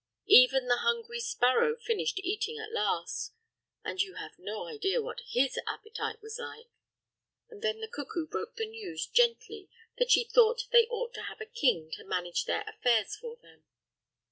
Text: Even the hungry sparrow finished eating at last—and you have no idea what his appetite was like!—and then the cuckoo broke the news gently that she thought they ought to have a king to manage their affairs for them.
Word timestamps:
Even 0.25 0.65
the 0.65 0.77
hungry 0.77 1.19
sparrow 1.19 1.75
finished 1.77 2.17
eating 2.23 2.57
at 2.57 2.71
last—and 2.71 4.01
you 4.01 4.15
have 4.15 4.31
no 4.39 4.65
idea 4.65 4.99
what 4.99 5.21
his 5.29 5.59
appetite 5.67 6.19
was 6.23 6.39
like!—and 6.39 7.61
then 7.61 7.81
the 7.81 7.87
cuckoo 7.87 8.25
broke 8.25 8.55
the 8.55 8.65
news 8.65 9.05
gently 9.05 9.69
that 9.99 10.09
she 10.09 10.23
thought 10.23 10.65
they 10.71 10.87
ought 10.87 11.13
to 11.13 11.21
have 11.25 11.39
a 11.39 11.45
king 11.45 11.91
to 11.93 12.03
manage 12.03 12.45
their 12.45 12.61
affairs 12.67 13.15
for 13.15 13.35
them. 13.43 13.63